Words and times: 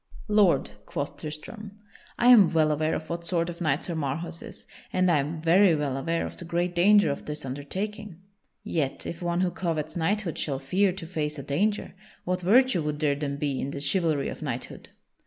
"Lord," 0.27 0.71
quoth 0.87 1.17
Tristram, 1.17 1.73
"I 2.17 2.29
am 2.29 2.51
well 2.51 2.71
aware 2.71 2.95
of 2.95 3.07
what 3.07 3.23
sort 3.23 3.51
of 3.51 3.61
knight 3.61 3.83
Sir 3.83 3.93
Marhaus 3.93 4.41
is, 4.41 4.65
and 4.91 5.11
I 5.11 5.19
am 5.19 5.39
very 5.43 5.75
well 5.75 5.95
aware 5.95 6.25
of 6.25 6.37
the 6.37 6.43
great 6.43 6.73
danger 6.73 7.11
of 7.11 7.25
this 7.27 7.45
undertaking. 7.45 8.17
Yet 8.63 9.05
if 9.05 9.21
one 9.21 9.41
who 9.41 9.51
covets 9.51 9.95
knighthood 9.95 10.39
shall 10.39 10.57
fear 10.57 10.91
to 10.91 11.05
face 11.05 11.37
a 11.37 11.43
danger, 11.43 11.93
what 12.25 12.41
virtue 12.41 12.81
would 12.81 12.97
there 12.99 13.13
then 13.13 13.37
be 13.37 13.61
in 13.61 13.69
the 13.69 13.79
chivalry 13.79 14.27
of 14.29 14.41
knighthood? 14.41 14.89